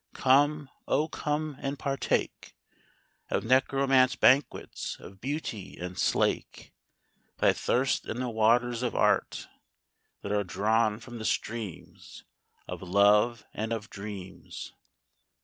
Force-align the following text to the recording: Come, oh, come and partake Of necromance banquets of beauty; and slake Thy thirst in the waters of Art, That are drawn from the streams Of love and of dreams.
Come, 0.15 0.71
oh, 0.87 1.07
come 1.07 1.57
and 1.59 1.77
partake 1.77 2.55
Of 3.29 3.43
necromance 3.45 4.15
banquets 4.15 4.97
of 4.99 5.21
beauty; 5.21 5.77
and 5.77 5.95
slake 5.95 6.73
Thy 7.37 7.53
thirst 7.53 8.07
in 8.07 8.19
the 8.19 8.27
waters 8.31 8.81
of 8.81 8.95
Art, 8.95 9.47
That 10.23 10.31
are 10.31 10.43
drawn 10.43 10.99
from 10.99 11.19
the 11.19 11.23
streams 11.23 12.23
Of 12.67 12.81
love 12.81 13.45
and 13.53 13.71
of 13.71 13.91
dreams. 13.91 14.73